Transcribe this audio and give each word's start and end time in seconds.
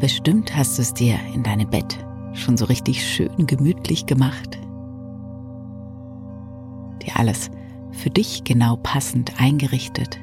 Bestimmt 0.00 0.56
hast 0.56 0.78
du 0.78 0.82
es 0.82 0.94
dir 0.94 1.18
in 1.34 1.42
deinem 1.42 1.68
Bett 1.68 1.98
schon 2.32 2.56
so 2.56 2.66
richtig 2.66 3.04
schön 3.04 3.46
gemütlich 3.46 4.06
gemacht. 4.06 4.56
Dir 7.02 7.16
alles 7.16 7.50
für 7.90 8.10
dich 8.10 8.44
genau 8.44 8.76
passend 8.76 9.40
eingerichtet. 9.40 10.20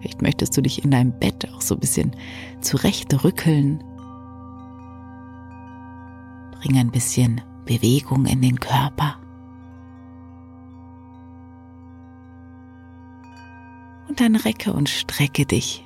Vielleicht 0.00 0.20
möchtest 0.20 0.56
du 0.56 0.62
dich 0.62 0.84
in 0.84 0.90
deinem 0.90 1.12
Bett 1.12 1.48
auch 1.52 1.60
so 1.60 1.74
ein 1.74 1.80
bisschen 1.80 2.10
zurechtrückeln. 2.60 3.82
Bring 6.60 6.76
ein 6.76 6.90
bisschen 6.90 7.40
Bewegung 7.66 8.26
in 8.26 8.42
den 8.42 8.58
Körper. 8.58 9.16
Und 14.08 14.20
dann 14.20 14.34
recke 14.34 14.72
und 14.72 14.88
strecke 14.88 15.46
dich. 15.46 15.85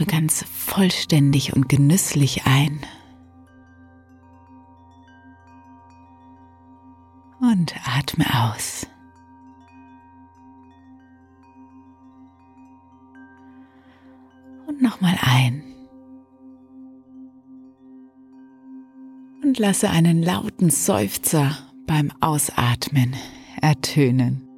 Atme 0.00 0.06
ganz 0.06 0.44
vollständig 0.44 1.54
und 1.54 1.68
genüsslich 1.68 2.46
ein. 2.46 2.80
Und 7.40 7.74
atme 7.84 8.24
aus. 8.34 8.86
Und 14.66 14.80
nochmal 14.80 15.18
ein. 15.20 15.62
Und 19.42 19.58
lasse 19.58 19.90
einen 19.90 20.22
lauten 20.22 20.70
Seufzer 20.70 21.58
beim 21.86 22.10
Ausatmen 22.20 23.16
ertönen. 23.60 24.48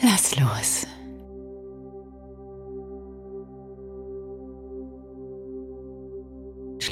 Lass 0.00 0.38
los. 0.38 0.86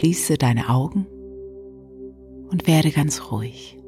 Schließe 0.02 0.36
deine 0.36 0.68
Augen 0.68 1.06
und 2.50 2.66
werde 2.66 2.90
ganz 2.90 3.30
ruhig. 3.30 3.78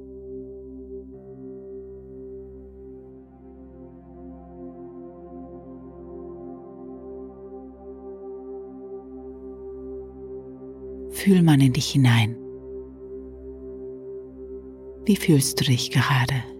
Fühl 11.10 11.42
man 11.42 11.60
in 11.60 11.72
dich 11.72 11.90
hinein. 11.90 12.36
Wie 15.06 15.16
fühlst 15.16 15.58
du 15.58 15.64
dich 15.64 15.90
gerade? 15.90 16.53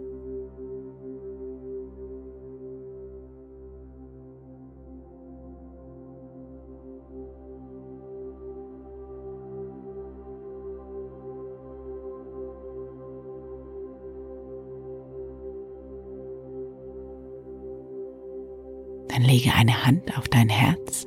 Dann 19.15 19.23
lege 19.23 19.53
eine 19.55 19.87
Hand 19.87 20.19
auf 20.19 20.27
dein 20.27 20.49
Herz. 20.49 21.07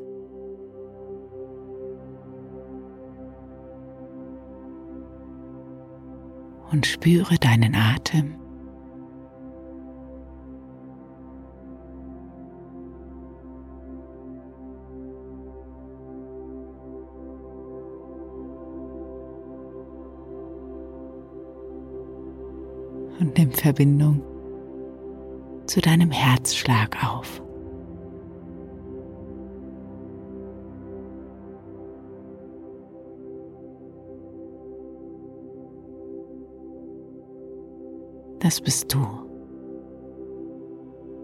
Und 6.72 6.86
spüre 6.86 7.36
deinen 7.38 7.76
Atem. 7.76 8.36
Und 23.20 23.38
nimm 23.38 23.52
Verbindung 23.52 24.22
zu 25.66 25.82
deinem 25.82 26.12
Herzschlag 26.12 27.04
auf. 27.04 27.42
Das 38.48 38.62
bist 38.62 38.94
du. 38.94 39.06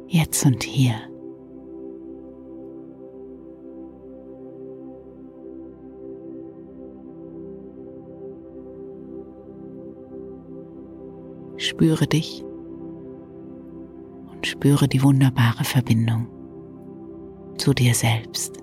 Jetzt 0.10 0.46
und 0.46 0.62
hier. 0.62 0.96
Spüre 11.56 12.08
dich 12.08 12.44
und 14.34 14.46
spüre 14.46 14.90
die 14.90 15.02
wunderbare 15.02 15.64
Verbindung 15.64 16.28
zu 17.58 17.74
dir 17.74 17.94
selbst. 17.94 18.63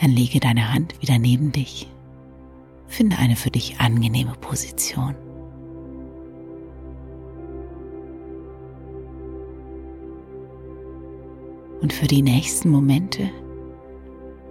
Dann 0.00 0.10
lege 0.10 0.38
deine 0.38 0.72
Hand 0.72 1.00
wieder 1.02 1.18
neben 1.18 1.50
dich. 1.50 1.88
Finde 2.86 3.18
eine 3.18 3.36
für 3.36 3.50
dich 3.50 3.80
angenehme 3.80 4.32
Position. 4.40 5.14
Und 11.80 11.92
für 11.92 12.06
die 12.06 12.22
nächsten 12.22 12.70
Momente 12.70 13.30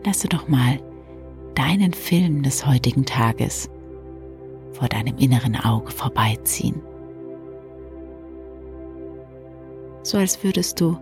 lasse 0.06 0.28
doch 0.28 0.48
mal 0.48 0.80
deinen 1.56 1.94
Film 1.94 2.44
des 2.44 2.66
heutigen 2.66 3.06
Tages 3.06 3.70
vor 4.72 4.88
deinem 4.88 5.18
inneren 5.18 5.56
Auge 5.56 5.92
vorbeiziehen. 5.92 6.82
So 10.04 10.18
als 10.18 10.44
würdest 10.44 10.80
du 10.80 10.98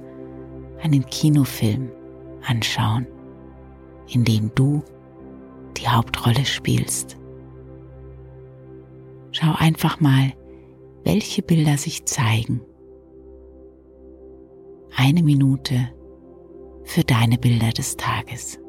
einen 0.81 1.05
Kinofilm 1.05 1.91
anschauen 2.47 3.07
in 4.07 4.23
dem 4.23 4.53
du 4.55 4.83
die 5.77 5.87
Hauptrolle 5.87 6.45
spielst. 6.45 7.17
Schau 9.31 9.53
einfach 9.57 9.99
mal, 9.99 10.33
welche 11.03 11.41
Bilder 11.41 11.77
sich 11.77 12.05
zeigen. 12.05 12.61
Eine 14.95 15.23
Minute 15.23 15.89
für 16.83 17.03
deine 17.03 17.37
Bilder 17.37 17.71
des 17.71 17.97
Tages. 17.97 18.59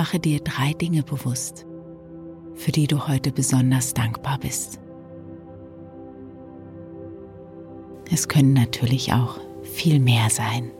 Mache 0.00 0.18
dir 0.18 0.40
drei 0.40 0.72
Dinge 0.72 1.02
bewusst, 1.02 1.66
für 2.54 2.72
die 2.72 2.86
du 2.86 3.06
heute 3.06 3.32
besonders 3.32 3.92
dankbar 3.92 4.38
bist. 4.38 4.80
Es 8.10 8.26
können 8.26 8.54
natürlich 8.54 9.12
auch 9.12 9.38
viel 9.62 10.00
mehr 10.00 10.30
sein. 10.30 10.70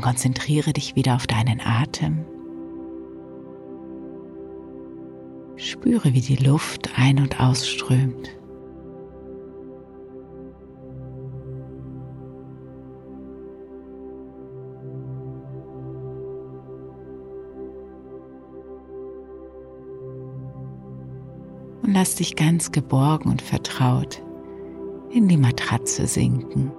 Dann 0.00 0.14
konzentriere 0.14 0.72
dich 0.72 0.96
wieder 0.96 1.14
auf 1.14 1.26
deinen 1.26 1.60
Atem. 1.60 2.24
Spüre, 5.56 6.14
wie 6.14 6.22
die 6.22 6.36
Luft 6.36 6.88
ein- 6.96 7.18
und 7.18 7.38
ausströmt. 7.38 8.30
Und 21.82 21.92
lass 21.92 22.14
dich 22.14 22.36
ganz 22.36 22.72
geborgen 22.72 23.28
und 23.28 23.42
vertraut 23.42 24.22
in 25.10 25.28
die 25.28 25.36
Matratze 25.36 26.06
sinken. 26.06 26.72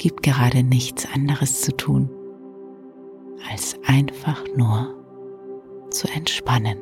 Gibt 0.00 0.22
gerade 0.22 0.62
nichts 0.62 1.06
anderes 1.14 1.60
zu 1.60 1.76
tun, 1.76 2.08
als 3.50 3.78
einfach 3.86 4.42
nur 4.56 4.94
zu 5.90 6.08
entspannen. 6.08 6.78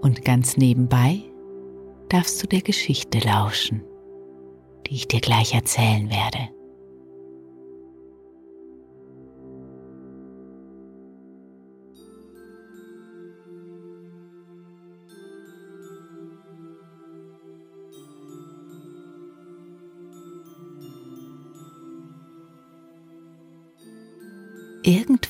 Und 0.00 0.24
ganz 0.24 0.56
nebenbei 0.56 1.24
darfst 2.08 2.42
du 2.42 2.46
der 2.46 2.62
Geschichte 2.62 3.18
lauschen, 3.18 3.82
die 4.86 4.94
ich 4.94 5.08
dir 5.08 5.20
gleich 5.20 5.52
erzählen 5.52 6.08
werde. 6.08 6.56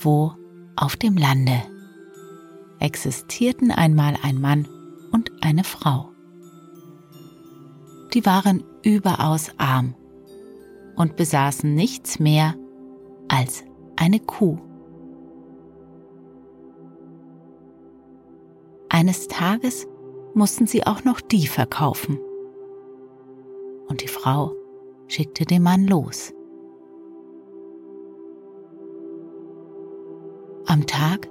Irgendwo 0.06 0.36
auf 0.76 0.94
dem 0.94 1.16
Lande 1.16 1.62
existierten 2.78 3.72
einmal 3.72 4.14
ein 4.22 4.40
Mann 4.40 4.68
und 5.10 5.32
eine 5.40 5.64
Frau. 5.64 6.12
Die 8.14 8.24
waren 8.24 8.62
überaus 8.84 9.50
arm 9.58 9.96
und 10.94 11.16
besaßen 11.16 11.74
nichts 11.74 12.20
mehr 12.20 12.54
als 13.26 13.64
eine 13.96 14.20
Kuh. 14.20 14.58
Eines 18.88 19.26
Tages 19.26 19.88
mussten 20.34 20.68
sie 20.68 20.86
auch 20.86 21.02
noch 21.02 21.20
die 21.20 21.48
verkaufen. 21.48 22.20
Und 23.88 24.04
die 24.04 24.08
Frau 24.08 24.52
schickte 25.08 25.44
den 25.44 25.64
Mann 25.64 25.88
los. 25.88 26.32
Am 30.76 30.86
Tag 30.86 31.30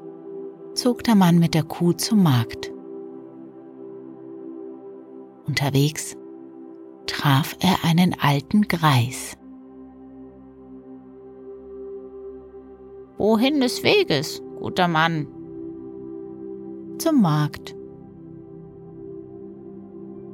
zog 0.74 1.04
der 1.04 1.14
Mann 1.14 1.38
mit 1.38 1.54
der 1.54 1.62
Kuh 1.62 1.94
zum 1.94 2.24
Markt. 2.24 2.74
Unterwegs 5.46 6.18
traf 7.06 7.56
er 7.60 7.88
einen 7.88 8.16
alten 8.20 8.64
Greis. 8.64 9.38
Wohin 13.20 13.60
des 13.60 13.84
Weges, 13.84 14.42
guter 14.58 14.88
Mann? 14.88 15.28
Zum 16.98 17.22
Markt. 17.22 17.76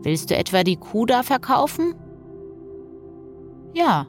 Willst 0.04 0.32
du 0.32 0.38
etwa 0.38 0.64
die 0.64 0.78
Kuh 0.78 1.06
da 1.06 1.22
verkaufen? 1.24 1.96
Ja. 3.74 4.08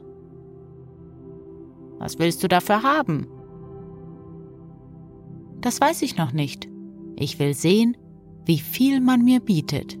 Was 1.97 2.19
willst 2.19 2.41
du 2.41 2.47
dafür 2.47 2.83
haben? 2.83 3.27
Das 5.63 5.79
weiß 5.79 6.01
ich 6.01 6.17
noch 6.17 6.33
nicht. 6.33 6.67
Ich 7.15 7.39
will 7.39 7.53
sehen, 7.53 7.95
wie 8.45 8.59
viel 8.59 8.99
man 8.99 9.23
mir 9.23 9.39
bietet. 9.39 9.97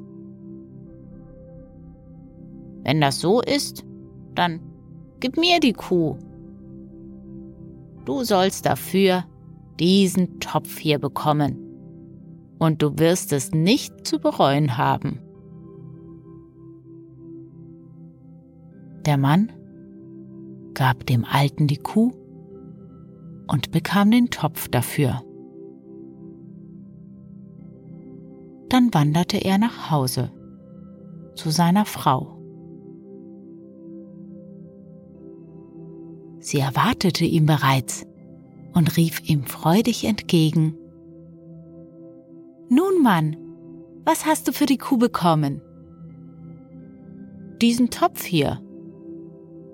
Wenn 2.83 2.99
das 2.99 3.21
so 3.21 3.41
ist, 3.41 3.85
dann 4.35 4.59
gib 5.21 5.37
mir 5.37 5.61
die 5.61 5.71
Kuh. 5.71 6.17
du 8.03 8.25
sollst 8.25 8.65
dafür 8.65 9.23
diesen 9.79 10.41
Topf 10.41 10.79
hier 10.79 10.99
bekommen. 10.99 11.57
Und 12.59 12.81
du 12.81 12.99
wirst 12.99 13.31
es 13.31 13.51
nicht 13.51 14.05
zu 14.05 14.19
bereuen 14.19 14.77
haben. 14.77 15.21
Der 19.05 19.17
Mann 19.17 19.49
gab 20.73 21.05
dem 21.05 21.23
Alten 21.23 21.67
die 21.67 21.77
Kuh 21.77 22.11
und 23.47 23.71
bekam 23.71 24.11
den 24.11 24.29
Topf 24.29 24.67
dafür. 24.67 25.23
Dann 28.83 28.93
wanderte 28.93 29.37
er 29.37 29.57
nach 29.57 29.91
Hause 29.91 30.31
zu 31.35 31.51
seiner 31.51 31.85
Frau. 31.85 32.37
Sie 36.39 36.59
erwartete 36.59 37.23
ihn 37.23 37.45
bereits 37.45 38.05
und 38.73 38.97
rief 38.97 39.21
ihm 39.29 39.45
freudig 39.45 40.03
entgegen. 40.03 40.75
Nun, 42.69 43.01
Mann, 43.01 43.37
was 44.03 44.25
hast 44.25 44.47
du 44.47 44.51
für 44.51 44.65
die 44.65 44.77
Kuh 44.77 44.97
bekommen? 44.97 45.61
Diesen 47.61 47.89
Topf 47.89 48.25
hier, 48.25 48.61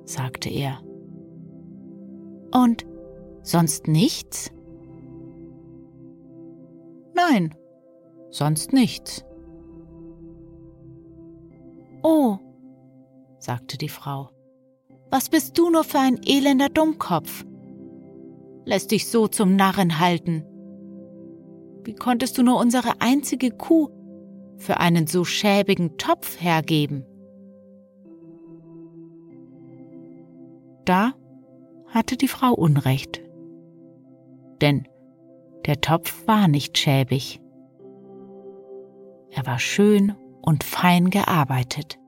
sagte 0.06 0.50
er. 0.50 0.84
Und 2.52 2.86
sonst 3.42 3.88
nichts? 3.88 4.52
Nein, 7.16 7.56
sonst 8.30 8.74
nichts. 8.74 9.26
Oh, 12.04 12.38
sagte 13.40 13.78
die 13.78 13.90
Frau, 13.90 14.30
was 15.10 15.30
bist 15.30 15.58
du 15.58 15.70
nur 15.70 15.84
für 15.84 16.00
ein 16.00 16.20
elender 16.26 16.70
Dummkopf? 16.70 17.46
Lässt 18.66 18.92
dich 18.92 19.08
so 19.08 19.28
zum 19.28 19.56
Narren 19.56 20.00
halten. 20.00 20.46
Wie 21.84 21.96
konntest 21.96 22.38
du 22.38 22.44
nur 22.44 22.60
unsere 22.60 23.02
einzige 23.02 23.52
Kuh 23.52 23.90
für 24.58 24.78
einen 24.78 25.08
so 25.08 25.26
schäbigen 25.26 25.98
Topf 25.98 26.40
hergeben? 26.40 27.06
Da 30.86 31.14
hatte 31.88 32.18
die 32.18 32.28
Frau 32.28 32.54
Unrecht. 32.54 33.22
Denn 34.62 34.88
der 35.66 35.82
Topf 35.82 36.28
war 36.28 36.48
nicht 36.48 36.78
schäbig. 36.78 37.42
Er 39.32 39.46
war 39.46 39.60
schön 39.60 40.16
und 40.42 40.64
fein 40.64 41.10
gearbeitet. 41.10 42.00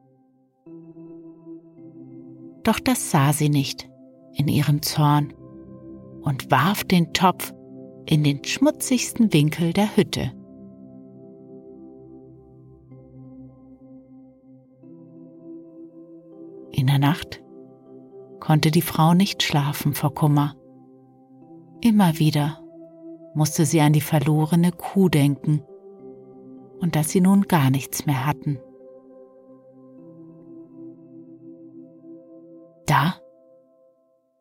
Doch 2.63 2.79
das 2.79 3.11
sah 3.11 3.33
sie 3.33 3.49
nicht 3.49 3.89
in 4.33 4.47
ihrem 4.47 4.81
Zorn 4.81 5.33
und 6.21 6.51
warf 6.51 6.83
den 6.83 7.13
Topf 7.13 7.53
in 8.05 8.23
den 8.23 8.43
schmutzigsten 8.43 9.33
Winkel 9.33 9.73
der 9.73 9.95
Hütte. 9.95 10.31
In 16.71 16.87
der 16.87 16.99
Nacht 16.99 17.43
konnte 18.39 18.71
die 18.71 18.81
Frau 18.81 19.13
nicht 19.13 19.43
schlafen 19.43 19.93
vor 19.93 20.13
Kummer. 20.13 20.55
Immer 21.81 22.17
wieder 22.19 22.59
musste 23.33 23.65
sie 23.65 23.81
an 23.81 23.93
die 23.93 24.01
verlorene 24.01 24.71
Kuh 24.71 25.09
denken 25.09 25.63
und 26.81 26.95
dass 26.95 27.09
sie 27.09 27.21
nun 27.21 27.43
gar 27.43 27.69
nichts 27.69 28.05
mehr 28.05 28.25
hatten. 28.25 28.59
Da 32.85 33.15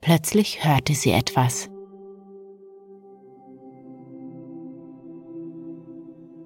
plötzlich 0.01 0.65
hörte 0.65 0.95
sie 0.95 1.11
etwas. 1.11 1.71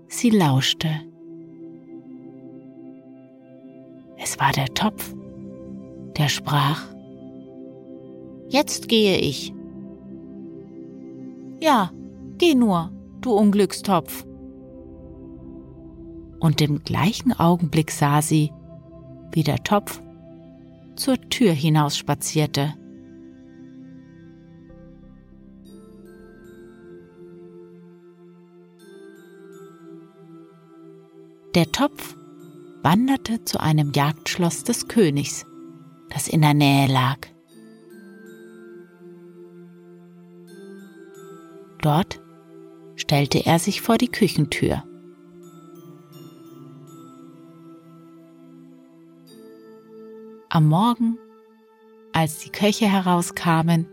Sie 0.09 0.31
lauschte. 0.31 0.89
Es 4.19 4.39
war 4.39 4.53
der 4.53 4.67
Topf, 4.75 5.15
der 6.17 6.29
sprach. 6.29 6.83
Jetzt 8.49 8.89
gehe 8.89 9.19
ich. 9.19 9.53
Ja, 11.61 11.91
geh 12.39 12.55
nur, 12.55 12.93
du 13.21 13.33
Unglückstopf. 13.33 14.27
Und 16.45 16.61
im 16.61 16.85
gleichen 16.85 17.33
Augenblick 17.33 17.91
sah 17.91 18.21
sie, 18.21 18.53
wie 19.33 19.45
der 19.45 19.65
Topf 19.65 20.03
zur 20.95 21.19
Tür 21.31 21.53
hinaus 21.53 21.97
spazierte. 21.97 22.75
Der 31.55 31.73
Topf 31.73 32.15
wanderte 32.83 33.43
zu 33.45 33.59
einem 33.59 33.93
Jagdschloss 33.95 34.65
des 34.65 34.87
Königs, 34.87 35.47
das 36.11 36.29
in 36.29 36.43
der 36.43 36.53
Nähe 36.53 36.93
lag. 36.93 37.21
Dort 41.81 42.21
stellte 42.97 43.47
er 43.47 43.59
sich 43.59 43.81
vor 43.81 43.97
die 43.97 44.09
Küchentür. 44.09 44.85
Am 50.55 50.69
Morgen, 50.69 51.19
als 52.13 52.39
die 52.39 52.49
Köche 52.49 52.87
herauskamen, 52.87 53.89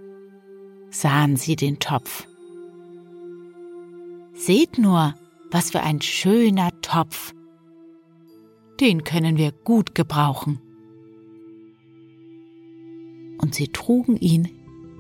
sahen 0.92 1.36
sie 1.36 1.56
den 1.56 1.80
Topf. 1.80 2.28
Seht 4.36 4.78
nur, 4.78 5.16
was 5.50 5.72
für 5.72 5.82
ein 5.82 6.04
schöner 6.04 6.70
Topf. 6.84 7.34
Den 8.80 9.04
können 9.04 9.38
wir 9.38 9.52
gut 9.52 9.96
gebrauchen. 9.96 10.62
Und 13.40 13.56
sie 13.56 13.70
trugen 13.70 14.18
ihn 14.18 14.48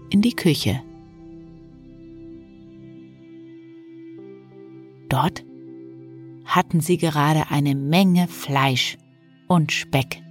in 0.10 0.24
die 0.24 0.34
Küche. 0.34 0.82
Dort 5.10 5.46
hatten 6.44 6.82
sie 6.82 6.98
gerade 6.98 7.52
eine 7.52 7.76
Menge 7.76 8.28
Fleisch 8.28 8.98
und 9.48 9.72
Speck. 9.72 10.24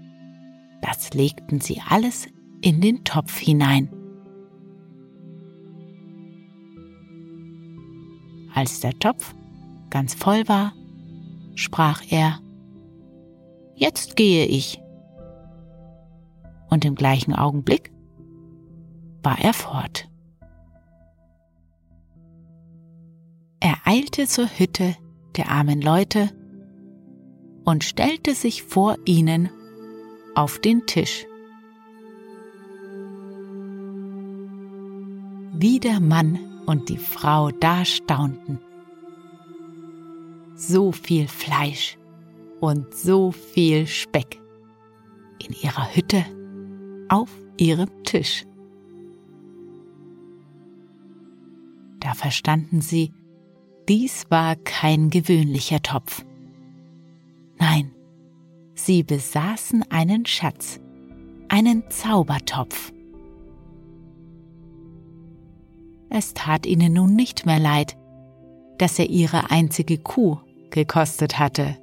Das 0.82 1.12
legten 1.12 1.60
sie 1.60 1.80
alles 1.88 2.28
in 2.62 2.80
den 2.80 3.04
Topf 3.04 3.38
hinein. 3.38 3.90
Als 8.54 8.80
der 8.80 8.98
Topf 8.98 9.34
ganz 9.90 10.14
voll 10.14 10.48
war, 10.48 10.72
sprach 11.54 12.02
er, 12.10 12.40
Jetzt 13.74 14.16
gehe 14.16 14.44
ich. 14.44 14.78
Und 16.68 16.84
im 16.84 16.94
gleichen 16.94 17.34
Augenblick 17.34 17.90
war 19.22 19.38
er 19.38 19.54
fort. 19.54 20.08
Er 23.60 23.76
eilte 23.84 24.26
zur 24.26 24.46
Hütte 24.46 24.96
der 25.36 25.50
armen 25.50 25.80
Leute 25.80 26.30
und 27.64 27.84
stellte 27.84 28.34
sich 28.34 28.62
vor 28.62 28.96
ihnen 29.06 29.48
auf 30.34 30.58
den 30.58 30.86
Tisch. 30.86 31.26
Wie 35.52 35.78
der 35.78 36.00
Mann 36.00 36.38
und 36.66 36.88
die 36.88 36.96
Frau 36.96 37.50
da 37.50 37.84
staunten. 37.84 38.58
So 40.54 40.92
viel 40.92 41.28
Fleisch 41.28 41.98
und 42.60 42.94
so 42.94 43.32
viel 43.32 43.86
Speck 43.86 44.40
in 45.38 45.54
ihrer 45.62 45.94
Hütte 45.94 46.24
auf 47.08 47.30
ihrem 47.56 47.90
Tisch. 48.04 48.44
Da 52.00 52.14
verstanden 52.14 52.80
sie, 52.80 53.12
dies 53.88 54.26
war 54.30 54.56
kein 54.56 55.10
gewöhnlicher 55.10 55.82
Topf. 55.82 56.24
Nein, 57.58 57.92
sie 58.86 59.02
besaßen 59.02 59.84
einen 59.90 60.26
Schatz, 60.26 60.80
einen 61.48 61.90
Zaubertopf. 61.90 62.92
Es 66.10 66.34
tat 66.34 66.66
ihnen 66.66 66.92
nun 66.92 67.14
nicht 67.14 67.46
mehr 67.46 67.58
leid, 67.58 67.96
dass 68.78 68.98
er 68.98 69.08
ihre 69.08 69.50
einzige 69.50 69.98
Kuh 69.98 70.38
gekostet 70.70 71.38
hatte. 71.38 71.76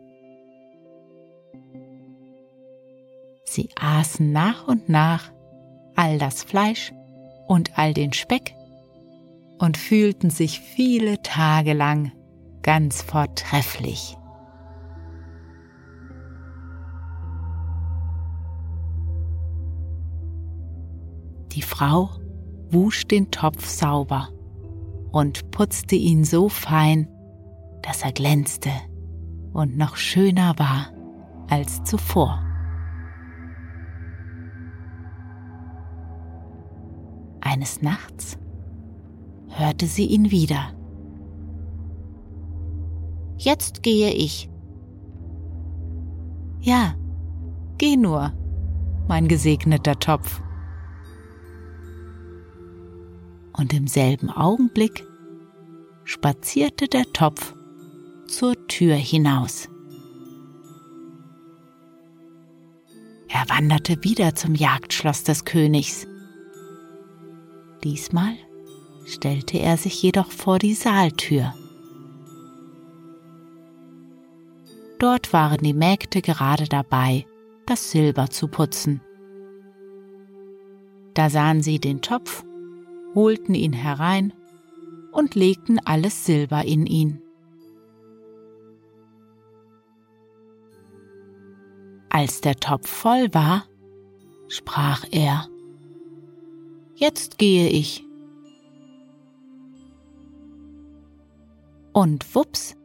Sie 3.46 3.70
aßen 3.80 4.32
nach 4.32 4.68
und 4.68 4.90
nach 4.90 5.32
all 5.96 6.18
das 6.18 6.44
Fleisch 6.44 6.94
und 7.48 7.78
all 7.78 7.94
den 7.94 8.14
Speck, 8.14 8.54
und 9.58 9.78
fühlten 9.78 10.30
sich 10.30 10.60
viele 10.60 11.22
Tage 11.24 11.74
lang 11.74 12.12
ganz 12.62 13.02
vortrefflich. 13.02 14.16
Frau 21.78 22.10
wusch 22.72 23.06
den 23.06 23.30
Topf 23.30 23.68
sauber 23.68 24.30
und 25.12 25.52
putzte 25.52 25.96
ihn 25.96 26.24
so 26.24 26.50
fein, 26.50 27.08
dass 27.84 28.02
er 28.02 28.12
glänzte 28.14 28.72
und 29.54 29.78
noch 29.78 29.96
schöner 29.96 30.58
war 30.58 30.88
als 31.52 31.84
zuvor. 31.84 32.42
Eines 37.42 37.84
Nachts 37.84 38.40
hörte 39.50 39.86
sie 39.86 40.08
ihn 40.08 40.32
wieder. 40.32 40.74
Jetzt 43.38 43.84
gehe 43.84 44.10
ich. 44.14 44.50
Ja, 46.60 46.96
geh 47.78 47.96
nur, 47.96 48.34
mein 49.08 49.28
gesegneter 49.28 50.00
Topf. 50.00 50.42
Und 53.58 53.74
im 53.74 53.88
selben 53.88 54.30
Augenblick 54.30 55.06
spazierte 56.04 56.88
der 56.88 57.12
Topf 57.12 57.54
zur 58.28 58.56
Tür 58.68 58.96
hinaus. 58.96 59.68
Er 63.30 63.50
wanderte 63.50 64.04
wieder 64.04 64.36
zum 64.36 64.56
Jagdschloss 64.56 65.24
des 65.24 65.44
Königs. 65.44 66.08
Diesmal 67.84 68.34
stellte 69.06 69.58
er 69.58 69.78
sich 69.78 70.02
jedoch 70.02 70.32
vor 70.32 70.60
die 70.60 70.74
Saaltür. 70.74 71.54
Dort 75.00 75.32
waren 75.34 75.60
die 75.60 75.74
Mägde 75.74 76.22
gerade 76.22 76.66
dabei, 76.66 77.26
das 77.66 77.92
Silber 77.92 78.30
zu 78.30 78.48
putzen. 78.48 79.02
Da 81.14 81.30
sahen 81.30 81.62
sie 81.62 81.80
den 81.80 82.02
Topf, 82.02 82.44
holten 83.18 83.56
ihn 83.56 83.74
herein 83.74 84.32
und 85.12 85.34
legten 85.34 85.80
alles 85.84 86.26
Silber 86.26 86.64
in 86.64 86.86
ihn. 86.86 87.20
Als 92.10 92.42
der 92.42 92.56
Topf 92.58 92.88
voll 92.88 93.34
war, 93.34 93.66
sprach 94.48 95.04
er, 95.10 95.48
Jetzt 96.94 97.40
gehe 97.40 97.70
ich. 97.70 98.04
Und 101.92 102.36
wups 102.36 102.76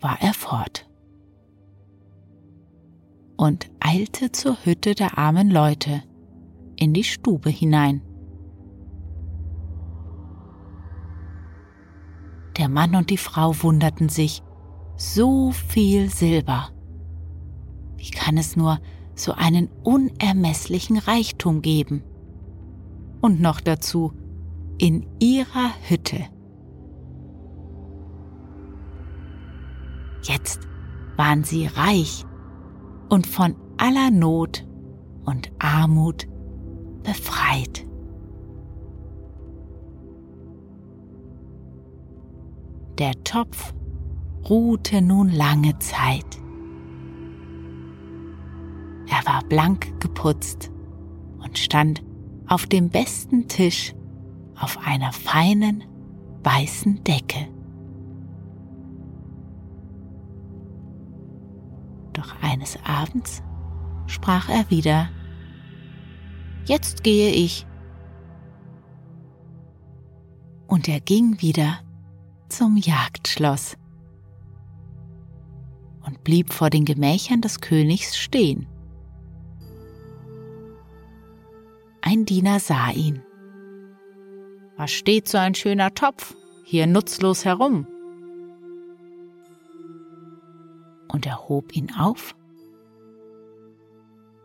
war 0.00 0.16
er 0.22 0.32
fort 0.32 0.88
und 3.36 3.70
eilte 3.80 4.32
zur 4.32 4.64
Hütte 4.64 4.94
der 4.94 5.18
armen 5.18 5.50
Leute 5.50 6.02
in 6.76 6.94
die 6.94 7.04
Stube 7.04 7.50
hinein. 7.50 8.00
Der 12.66 12.72
Mann 12.72 12.96
und 12.96 13.10
die 13.10 13.16
Frau 13.16 13.54
wunderten 13.62 14.08
sich, 14.08 14.42
so 14.96 15.52
viel 15.52 16.10
Silber. 16.10 16.70
Wie 17.96 18.10
kann 18.10 18.36
es 18.36 18.56
nur 18.56 18.80
so 19.14 19.34
einen 19.34 19.68
unermesslichen 19.84 20.98
Reichtum 20.98 21.62
geben? 21.62 22.02
Und 23.20 23.40
noch 23.40 23.60
dazu 23.60 24.14
in 24.78 25.06
ihrer 25.20 25.70
Hütte. 25.88 26.24
Jetzt 30.24 30.66
waren 31.14 31.44
sie 31.44 31.66
reich 31.68 32.24
und 33.08 33.28
von 33.28 33.54
aller 33.76 34.10
Not 34.10 34.66
und 35.24 35.52
Armut 35.60 36.26
befreit. 37.04 37.85
Der 42.98 43.12
Topf 43.24 43.74
ruhte 44.48 45.02
nun 45.02 45.28
lange 45.28 45.78
Zeit. 45.80 46.40
Er 49.08 49.26
war 49.26 49.44
blank 49.44 50.00
geputzt 50.00 50.70
und 51.38 51.58
stand 51.58 52.02
auf 52.46 52.64
dem 52.64 52.88
besten 52.88 53.48
Tisch 53.48 53.94
auf 54.58 54.78
einer 54.86 55.12
feinen 55.12 55.84
weißen 56.42 57.04
Decke. 57.04 57.48
Doch 62.14 62.34
eines 62.40 62.78
Abends 62.86 63.42
sprach 64.06 64.48
er 64.48 64.70
wieder, 64.70 65.10
Jetzt 66.64 67.04
gehe 67.04 67.30
ich. 67.30 67.66
Und 70.66 70.88
er 70.88 71.00
ging 71.00 71.40
wieder 71.40 71.78
zum 72.48 72.76
Jagdschloss 72.76 73.76
und 76.06 76.22
blieb 76.24 76.52
vor 76.52 76.70
den 76.70 76.84
Gemächern 76.84 77.40
des 77.40 77.60
Königs 77.60 78.16
stehen. 78.16 78.66
Ein 82.00 82.24
Diener 82.24 82.60
sah 82.60 82.90
ihn. 82.90 83.22
Was 84.76 84.92
steht 84.92 85.26
so 85.26 85.38
ein 85.38 85.54
schöner 85.54 85.92
Topf 85.94 86.36
hier 86.64 86.86
nutzlos 86.86 87.44
herum? 87.44 87.86
Und 91.08 91.26
er 91.26 91.48
hob 91.48 91.74
ihn 91.74 91.92
auf 91.98 92.36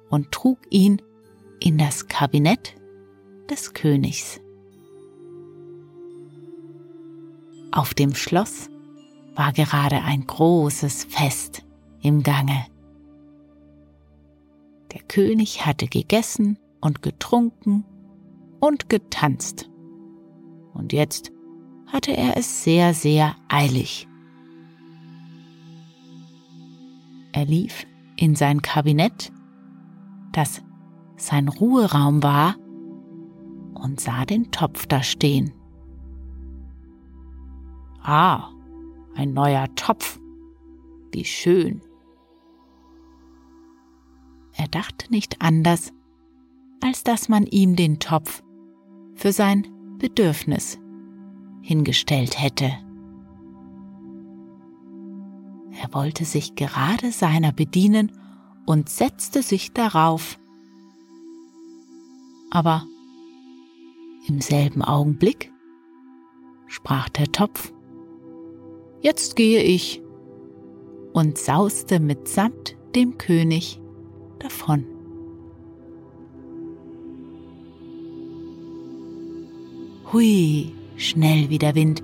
und 0.10 0.32
trug 0.32 0.60
ihn 0.70 1.02
in 1.60 1.78
das 1.78 2.08
Kabinett 2.08 2.76
des 3.50 3.74
Königs. 3.74 4.42
Auf 7.72 7.94
dem 7.94 8.16
Schloss 8.16 8.70
war 9.36 9.54
gerade 9.54 10.02
ein 10.02 10.28
großes 10.28 11.06
Fest 11.06 11.64
im 12.02 12.22
Gange. 12.22 12.66
Der 14.92 15.02
König 15.04 15.66
hatte 15.66 15.88
gegessen 15.88 16.60
und 16.82 17.02
getrunken 17.02 17.86
und 18.60 18.90
getanzt. 18.90 19.70
Und 20.74 20.92
jetzt 20.92 21.32
hatte 21.88 22.16
er 22.16 22.36
es 22.36 22.64
sehr, 22.66 22.94
sehr 22.94 23.36
eilig. 23.48 24.08
Er 27.32 27.46
lief 27.46 27.86
in 28.18 28.36
sein 28.36 28.62
Kabinett, 28.62 29.32
das 30.34 30.62
sein 31.16 31.48
Ruheraum 31.48 32.22
war, 32.22 32.56
und 33.76 34.02
sah 34.02 34.26
den 34.26 34.52
Topf 34.52 34.86
da 34.88 35.02
stehen. 35.02 35.54
Ah, 38.04 38.52
ein 39.16 39.34
neuer 39.34 39.74
Topf. 39.76 40.20
Wie 41.12 41.26
schön. 41.26 41.82
Er 44.54 44.68
dachte 44.68 45.12
nicht 45.12 45.42
anders, 45.42 45.94
als 46.82 47.04
dass 47.04 47.30
man 47.30 47.46
ihm 47.46 47.76
den 47.76 48.00
Topf 48.00 48.44
für 49.16 49.32
sein 49.32 49.68
Bedürfnis 49.98 50.80
hingestellt 51.62 52.42
hätte. 52.42 52.72
Er 55.80 55.94
wollte 55.94 56.26
sich 56.26 56.56
gerade 56.56 57.12
seiner 57.12 57.52
bedienen 57.52 58.12
und 58.66 58.90
setzte 58.90 59.42
sich 59.42 59.74
darauf. 59.74 60.40
Aber 62.50 62.86
im 64.28 64.42
selben 64.42 64.82
Augenblick 64.82 65.52
sprach 66.68 67.10
der 67.10 67.32
Topf, 67.32 67.74
Jetzt 69.02 69.36
gehe 69.36 69.64
ich 69.64 70.02
und 71.14 71.38
sauste 71.38 72.00
mitsamt 72.00 72.78
dem 72.96 73.18
König 73.18 73.82
davon. 74.38 74.86
Hui, 80.14 80.72
schnell 80.98 81.50
wie 81.50 81.58
der 81.58 81.74
Wind 81.74 82.04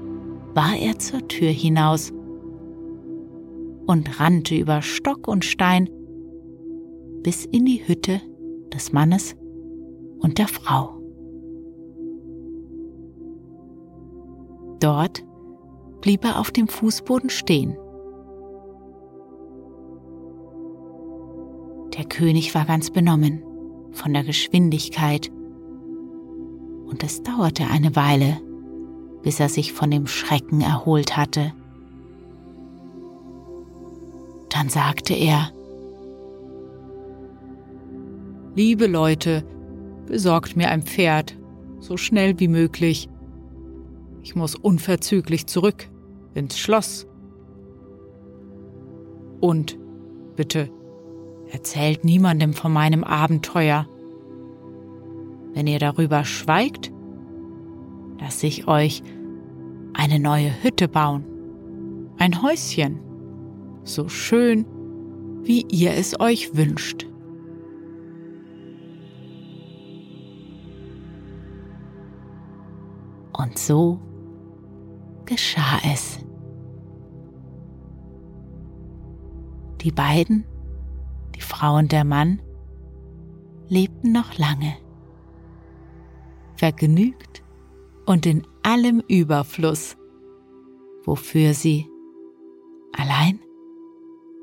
war 0.55 0.75
er 0.75 0.97
zur 0.97 1.27
Tür 1.27 1.49
hinaus 1.49 2.12
und 3.86 4.19
rannte 4.19 4.55
über 4.55 4.81
Stock 4.81 5.27
und 5.27 5.45
Stein 5.45 5.89
bis 7.21 7.45
in 7.45 7.65
die 7.65 7.88
Hütte 7.88 8.21
des 8.73 8.91
Mannes 8.91 9.36
und 10.19 10.39
der 10.39 10.47
Frau. 10.47 10.99
Dort 14.79 15.27
blieb 16.01 16.23
er 16.23 16.39
auf 16.39 16.51
dem 16.51 16.67
Fußboden 16.67 17.29
stehen. 17.29 17.77
Der 21.97 22.05
König 22.05 22.53
war 22.53 22.65
ganz 22.65 22.91
benommen 22.91 23.41
von 23.91 24.13
der 24.13 24.23
Geschwindigkeit 24.23 25.31
und 26.86 27.03
es 27.03 27.23
dauerte 27.23 27.65
eine 27.65 27.95
Weile, 27.95 28.39
bis 29.23 29.39
er 29.39 29.49
sich 29.49 29.73
von 29.73 29.91
dem 29.91 30.07
Schrecken 30.07 30.62
erholt 30.62 31.17
hatte. 31.17 31.53
Dann 34.49 34.69
sagte 34.69 35.13
er, 35.13 35.51
Liebe 38.55 38.88
Leute, 38.88 39.43
besorgt 40.07 40.55
mir 40.55 40.69
ein 40.69 40.81
Pferd, 40.81 41.38
So 41.79 41.95
schnell 41.95 42.39
wie 42.39 42.47
möglich. 42.47 43.07
Ich 44.28 44.36
muss 44.36 44.56
unverzüglich 44.56 45.48
zurück 45.48 45.90
ins 46.34 46.60
Schloss. 46.60 47.08
Und 49.40 49.80
bitte 50.36 50.70
erzählt 51.50 52.04
niemandem 52.04 52.52
von 52.52 52.74
meinem 52.74 53.06
Abenteuer. 53.06 53.88
Wenn 55.54 55.66
ihr 55.66 55.80
darüber 55.80 56.26
schweigt, 56.26 56.92
lasse 58.20 58.48
ich 58.48 58.68
euch 58.68 59.02
eine 59.94 60.20
neue 60.20 60.62
Hütte 60.62 60.90
bauen. 60.90 61.24
Ein 62.18 62.42
Häuschen. 62.42 63.00
So 63.86 64.10
schön, 64.10 64.66
wie 65.44 65.66
ihr 65.72 65.94
es 65.94 66.20
euch 66.20 66.54
wünscht. 66.54 67.08
Und 73.32 73.58
so 73.58 74.02
geschah 75.67 75.80
es. 75.84 76.19
Die 79.82 79.91
beiden, 79.91 80.45
die 81.36 81.41
Frau 81.41 81.77
und 81.77 81.91
der 81.91 82.03
Mann, 82.03 82.41
lebten 83.67 84.12
noch 84.12 84.38
lange, 84.38 84.75
vergnügt 86.56 87.43
und 88.06 88.25
in 88.25 88.45
allem 88.63 89.01
Überfluss, 89.08 89.97
wofür 91.06 91.53
sie 91.53 91.88
allein 92.93 93.39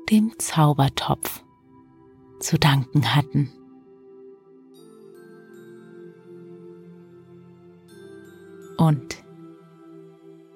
dem 0.09 0.31
Zaubertopf 0.37 1.43
zu 2.39 2.57
danken 2.57 3.15
hatten. 3.15 3.51
Und 8.77 9.24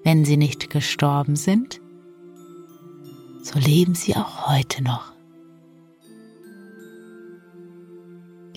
wenn 0.09 0.25
sie 0.25 0.37
nicht 0.37 0.71
gestorben 0.71 1.35
sind, 1.35 1.79
so 3.43 3.59
leben 3.59 3.93
sie 3.93 4.15
auch 4.15 4.49
heute 4.49 4.83
noch. 4.83 5.13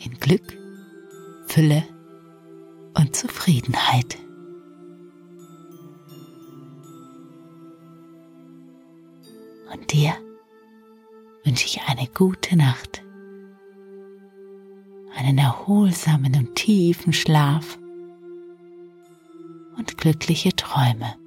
In 0.02 0.14
Glück, 0.18 0.56
Fülle 1.44 1.84
und 2.94 3.14
Zufriedenheit. 3.14 4.16
Und 9.74 9.92
dir 9.92 10.14
wünsche 11.44 11.66
ich 11.66 11.82
eine 11.86 12.08
gute 12.14 12.56
Nacht, 12.56 13.04
einen 15.14 15.36
erholsamen 15.36 16.34
und 16.34 16.54
tiefen 16.54 17.12
Schlaf 17.12 17.78
und 19.76 19.98
glückliche 19.98 20.56
Träume. 20.56 21.21